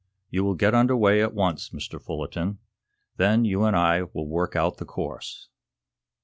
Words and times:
You 0.31 0.43
will 0.43 0.55
get 0.55 0.73
under 0.73 0.97
way 0.97 1.21
at 1.21 1.35
once, 1.35 1.69
Mr. 1.69 2.01
Fullerton. 2.01 2.57
Then 3.17 3.45
you 3.45 3.65
and 3.65 3.75
I 3.75 4.01
will 4.01 4.27
work 4.27 4.55
out 4.55 4.77
the 4.77 4.83
course." 4.85 5.47